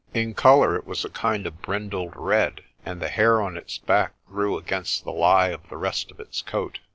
In 0.15 0.33
colour 0.33 0.75
it 0.75 0.87
was 0.87 1.05
a 1.05 1.11
kind 1.11 1.45
of 1.45 1.61
brindled 1.61 2.13
red, 2.15 2.61
and 2.83 2.99
the 2.99 3.07
hair 3.07 3.39
on 3.39 3.55
its 3.55 3.77
back 3.77 4.13
grew 4.27 4.57
against 4.57 5.03
the 5.03 5.11
lie 5.11 5.49
of 5.49 5.69
the 5.69 5.77
rest 5.77 6.09
of 6.09 6.19
its 6.19 6.41
coat. 6.41 6.79